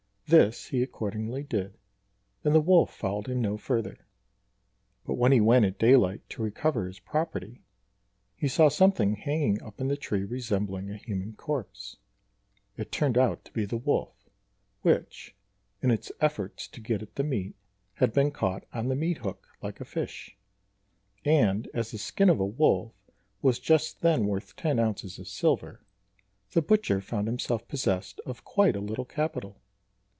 [0.27, 1.73] This he accordingly did,
[2.45, 4.05] and the wolf followed him no further;
[5.05, 7.59] but when he went at daylight to recover his property,
[8.37, 11.97] he saw something hanging up in the tree resembling a human corpse.
[12.77, 14.29] It turned out to be the wolf,
[14.83, 15.35] which,
[15.81, 17.57] in its efforts to get at the meat,
[17.95, 20.37] had been caught on the meat hook like a fish;
[21.25, 22.93] and as the skin of a wolf
[23.41, 25.83] was just then worth ten ounces of silver,
[26.51, 29.57] the butcher found himself possessed of quite a little capital.